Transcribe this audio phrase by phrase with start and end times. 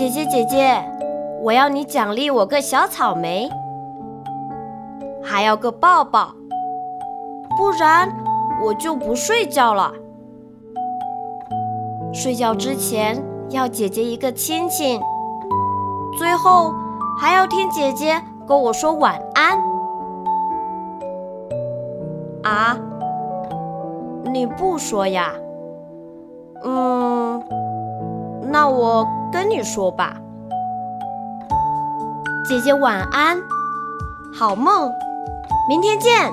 [0.00, 0.82] 姐姐姐姐，
[1.42, 3.50] 我要你奖励我个小草莓，
[5.22, 6.32] 还要个抱抱，
[7.58, 8.08] 不然
[8.64, 9.92] 我就不睡觉了。
[12.14, 14.98] 睡觉之前要姐姐一个亲亲，
[16.16, 16.72] 最后
[17.18, 19.58] 还要听姐姐跟我说晚安。
[22.42, 22.74] 啊？
[24.32, 25.34] 你不说呀？
[26.64, 27.19] 嗯，
[28.52, 30.16] 那我跟你说吧。
[32.48, 33.40] 姐姐晚安，
[34.34, 34.90] 好梦，
[35.68, 36.32] 明天见。